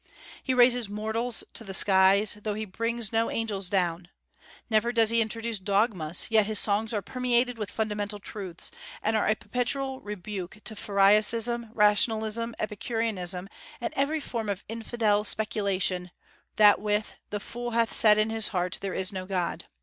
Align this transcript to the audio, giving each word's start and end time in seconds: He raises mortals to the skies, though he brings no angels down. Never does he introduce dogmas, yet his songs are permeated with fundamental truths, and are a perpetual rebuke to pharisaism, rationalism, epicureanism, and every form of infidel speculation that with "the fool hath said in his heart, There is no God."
He 0.43 0.55
raises 0.55 0.89
mortals 0.89 1.43
to 1.53 1.63
the 1.63 1.75
skies, 1.75 2.39
though 2.41 2.55
he 2.55 2.65
brings 2.65 3.13
no 3.13 3.29
angels 3.29 3.69
down. 3.69 4.07
Never 4.67 4.91
does 4.91 5.11
he 5.11 5.21
introduce 5.21 5.59
dogmas, 5.59 6.25
yet 6.31 6.47
his 6.47 6.57
songs 6.57 6.91
are 6.91 7.03
permeated 7.03 7.59
with 7.59 7.69
fundamental 7.69 8.17
truths, 8.17 8.71
and 9.03 9.15
are 9.15 9.27
a 9.27 9.35
perpetual 9.35 9.99
rebuke 10.01 10.57
to 10.63 10.75
pharisaism, 10.75 11.69
rationalism, 11.75 12.55
epicureanism, 12.57 13.47
and 13.79 13.93
every 13.95 14.19
form 14.19 14.49
of 14.49 14.63
infidel 14.67 15.23
speculation 15.23 16.09
that 16.55 16.81
with 16.81 17.13
"the 17.29 17.39
fool 17.39 17.69
hath 17.69 17.93
said 17.93 18.17
in 18.17 18.31
his 18.31 18.47
heart, 18.47 18.79
There 18.81 18.95
is 18.95 19.13
no 19.13 19.27
God." 19.27 19.65